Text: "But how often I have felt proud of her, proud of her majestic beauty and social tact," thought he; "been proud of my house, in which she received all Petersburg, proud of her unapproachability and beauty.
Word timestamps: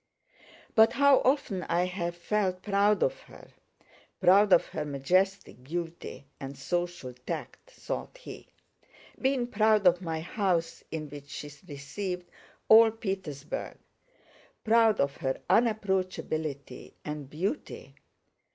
"But 0.73 0.93
how 0.93 1.19
often 1.19 1.61
I 1.69 1.83
have 1.85 2.17
felt 2.17 2.63
proud 2.63 3.03
of 3.03 3.19
her, 3.19 3.49
proud 4.19 4.51
of 4.51 4.65
her 4.69 4.83
majestic 4.83 5.63
beauty 5.63 6.25
and 6.39 6.57
social 6.57 7.13
tact," 7.13 7.69
thought 7.69 8.17
he; 8.17 8.47
"been 9.21 9.45
proud 9.45 9.85
of 9.85 10.01
my 10.01 10.19
house, 10.21 10.83
in 10.89 11.07
which 11.11 11.29
she 11.29 11.51
received 11.67 12.27
all 12.67 12.89
Petersburg, 12.89 13.77
proud 14.63 14.99
of 14.99 15.17
her 15.17 15.39
unapproachability 15.47 16.93
and 17.05 17.29
beauty. 17.29 17.93